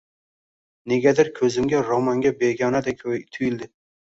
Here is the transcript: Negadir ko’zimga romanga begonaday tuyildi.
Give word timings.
Negadir 0.93 1.29
ko’zimga 1.41 1.83
romanga 1.91 2.35
begonaday 2.41 2.99
tuyildi. 3.37 3.71